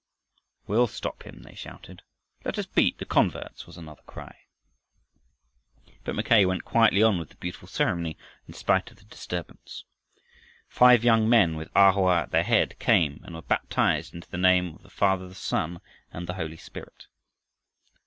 [0.65, 2.01] "We'll stop him," they shouted.
[2.43, 4.35] "Let us beat the converts," was another cry.
[6.03, 8.17] But Mackay went quietly on with the beautiful ceremony
[8.47, 9.83] in spite of the disturbance.
[10.67, 14.39] Five young men, with A Hoa at their head, came and were baptized into the
[14.39, 15.79] name of the Father, the Son,
[16.11, 17.05] and the Holy Spirit.